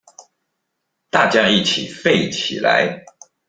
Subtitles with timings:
[1.11, 3.05] 大家一起廢起來